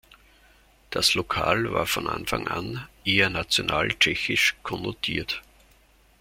Das 0.89 1.13
Lokal 1.13 1.71
war 1.73 1.85
von 1.85 2.07
Anfang 2.07 2.47
an 2.47 2.87
eher 3.05 3.29
national 3.29 3.89
tschechisch 3.89 4.55
konnotiert. 4.63 5.43